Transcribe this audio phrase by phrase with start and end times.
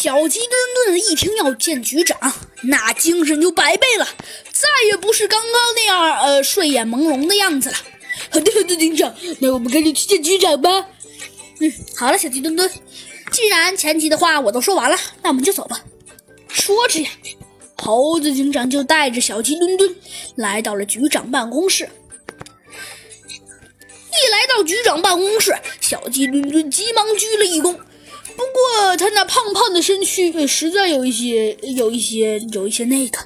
[0.00, 0.50] 小鸡墩
[0.86, 2.18] 墩一听要见局长，
[2.62, 4.08] 那精神就百倍了，
[4.50, 7.76] 再也不是刚刚那样呃睡眼朦胧的样子了。
[8.32, 10.86] 好的，好的，警长，那我们赶紧去见局长吧。
[11.58, 12.70] 嗯，好了，小鸡墩墩，
[13.30, 15.84] 既然前期的话我都说完了，那我们就走吧。
[16.48, 17.10] 说着呀，
[17.76, 19.94] 猴子警长就带着小鸡墩墩
[20.34, 21.86] 来到了局长办公室。
[23.02, 27.76] 一来到局长办公室，小鸡墩墩急忙鞠了一躬。
[29.00, 33.18] 他那胖胖的身躯实在有一些、有一些、有一些那个。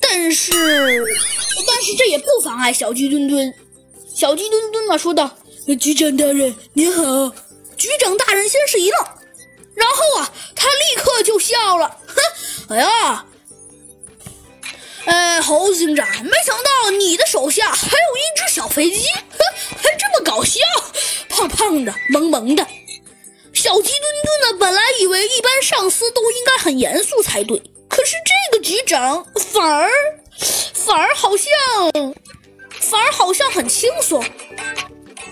[0.00, 0.50] 但是，
[1.66, 3.52] 但是这也不妨碍小鸡墩墩。
[4.14, 5.36] 小鸡墩墩啊说道
[5.78, 7.30] ：“局长大人您好。”
[7.76, 9.06] 局长大人先是一愣，
[9.74, 11.98] 然后啊，他立刻就笑了。
[12.06, 12.16] 哼，
[12.74, 13.26] 哎呀，
[15.04, 19.38] 呃，猴子警长，没想到你的手下还有一只小飞机，哼，
[19.76, 20.60] 还这么搞笑，
[21.28, 22.66] 胖胖的，萌萌的。
[23.62, 27.56] 小鸡墩墩呢，本来以为一般上司都应该很严肃才对，
[27.88, 29.88] 可是这个局长反而，
[30.74, 32.12] 反而好像，
[32.80, 34.20] 反而好像很轻松。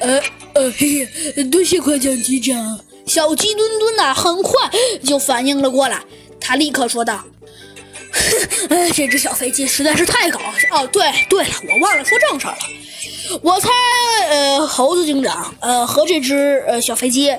[0.00, 2.78] 呃呃，嘿嘿，多谢夸奖，局长。
[3.06, 4.70] 小鸡墩墩呐，很快
[5.02, 5.98] 就反应了过来，
[6.38, 7.24] 他立刻说道
[8.68, 10.82] ：“哎，这只小飞机实在是太搞笑。
[10.82, 12.58] 哦，对对了，我忘了说正事儿了。
[13.42, 13.70] 我猜，
[14.28, 17.34] 呃，猴子警长，呃，和这只呃小飞机，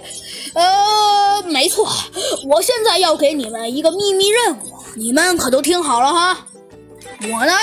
[0.53, 1.88] 呃，没错。
[2.47, 4.59] 我现在要给你们一个秘密任务，
[4.95, 6.45] 你们可都听好了哈。
[7.23, 7.53] 我呢，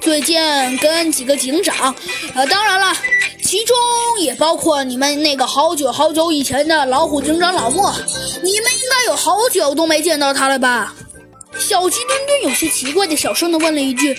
[0.00, 0.40] 最近
[0.78, 1.94] 跟几个警长，
[2.34, 2.96] 呃，当然了。”
[3.46, 3.76] 其中
[4.18, 7.94] 也包括你们那个好久好久以前的老虎警长老莫，
[8.42, 10.92] 你们应该有好久都没见到他了吧？
[11.56, 14.16] 小鸡墩墩有些奇怪的小声的问了一句：“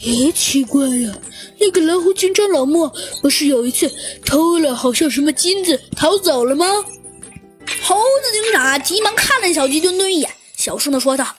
[0.00, 1.12] 咦，奇怪呀，
[1.60, 3.92] 那个老虎警长老莫不是有一次
[4.24, 6.66] 偷了好像什么金子逃走了吗？”
[7.88, 11.36] 猴子警长急忙看了小鸡墩墩一眼，小声的说道：“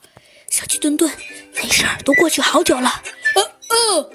[0.50, 1.12] 小鸡墩墩，
[1.54, 3.04] 那事儿都过去好久了。”
[3.38, 4.12] 呃呃。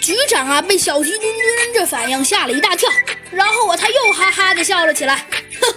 [0.00, 2.90] 局长啊，被小鸡墩墩这反应吓了一大跳，
[3.30, 5.24] 然后啊，他又哈哈的笑了起来。
[5.60, 5.74] 哼，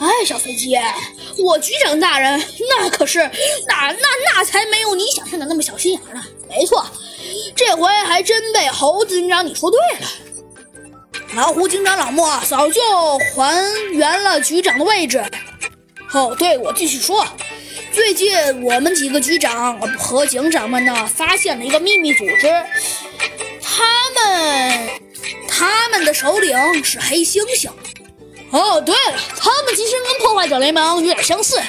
[0.00, 0.76] 哎，小飞机，
[1.38, 3.20] 我局长大人那可是
[3.68, 6.20] 那那那才没有你想象的那么小心眼呢。
[6.48, 6.84] 没错，
[7.54, 10.08] 这回还真被猴子警长你说对了。
[11.36, 12.80] 老虎警长老莫早就
[13.34, 15.22] 还原了局长的位置。
[16.12, 17.26] 哦，对，我继续说，
[17.92, 22.48] 最近我们几个局长和警长们呢，发现了一个秘密组织。
[23.60, 24.88] 他们，
[25.46, 27.68] 他们的首领是黑猩猩。
[28.50, 31.60] 哦，对了，他们其实跟破坏者联盟有点相似，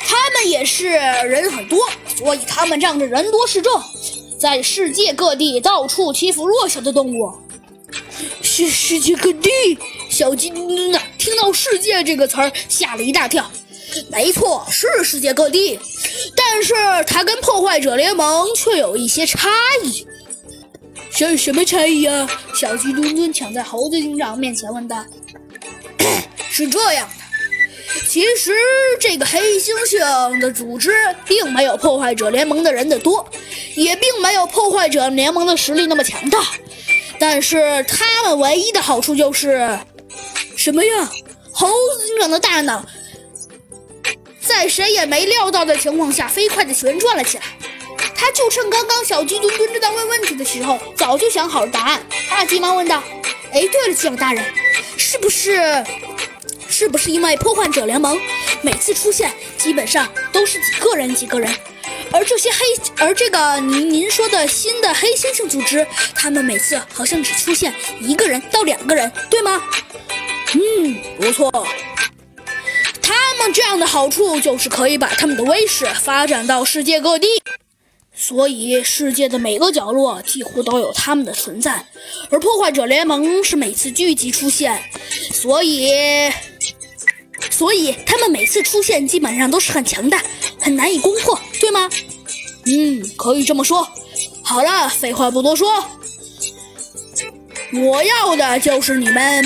[0.00, 1.78] 他们也是人很多，
[2.16, 3.80] 所以他们仗着人多势众，
[4.36, 7.32] 在世界各地到处欺负弱小的动物。
[8.56, 9.50] 世世界各地，
[10.08, 13.50] 小鸡墩墩，听到“世界”这个词儿吓了一大跳。
[14.10, 15.78] 没错，是世界各地，
[16.34, 16.72] 但是
[17.06, 19.50] 它跟破坏者联盟却有一些差
[19.82, 20.06] 异。
[21.14, 22.26] 这什么差异啊？
[22.54, 25.04] 小鸡墩墩抢在猴子警长面前问道
[26.50, 28.54] ：“是这样的，其实
[28.98, 30.94] 这个黑猩猩的组织
[31.26, 33.28] 并没有破坏者联盟的人的多，
[33.74, 36.42] 也并没有破坏者联盟的实力那么强大。
[37.18, 39.78] 但是他们唯一的好处就是
[40.56, 41.10] 什么呀？
[41.52, 42.84] 猴子警长的大脑
[44.40, 47.44] 在谁也没料到的情况下飞快地旋转了起来。”
[48.18, 52.00] 他就趁刚刚小鸡墩墩正在问问题的时候，早就想好了答案。
[52.28, 53.02] 他急忙问道
[53.52, 54.42] ：“哎，对了，警长大人，
[54.96, 55.84] 是不是，
[56.68, 58.18] 是不是因为破坏者联盟
[58.62, 61.54] 每次出现基本上都是几个人几个人，
[62.16, 62.58] 而这些黑，
[62.96, 69.62] 而这个您您说的新的黑猩猩组织，他们每次好像只出现一个人到两个人，对吗？
[70.54, 71.50] 嗯，不错。
[73.02, 77.26] 他们这样的好处就是可以把他们的威势发展到世界各地。”
[78.18, 81.84] 所以，世界的每个角落几乎都有他们的存在，
[82.30, 84.82] 而破坏者联盟是每次聚集出现，
[85.34, 85.90] 所以，
[87.56, 90.22] 所以他们每次出现基本上都是很强大，
[90.60, 91.88] 很难以攻破，对吗？
[92.66, 93.88] 嗯，可以这么说。
[94.42, 95.82] 好了，废话不多说，
[97.72, 99.42] 我要的就是你们，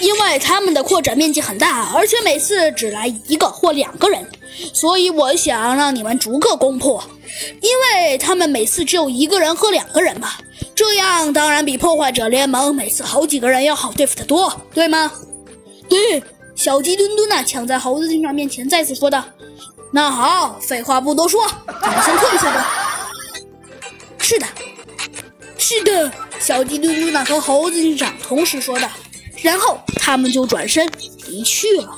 [0.00, 4.26] 因为他们的扩展面积很大，而且每次只来一个或两个人，
[4.72, 7.04] 所以我想让你们逐个攻破。
[7.60, 7.70] 因
[8.00, 10.30] 为他们每次只有一个人和两个人嘛，
[10.74, 15.12] 这样当然比破坏者联盟每次好几个人要好对付得多，对吗？
[15.88, 16.22] 对，
[16.54, 19.24] 小鸡墩墩呢抢在猴子警长面前再次说道
[19.92, 21.46] ：“那好，废话不多说，
[21.80, 23.10] 咱们先退下吧。”
[24.18, 24.46] 是的，
[25.58, 28.88] 是的，小鸡墩墩呢和猴子警长同时说道，
[29.42, 30.88] 然后他们就转身
[31.26, 31.96] 离去了。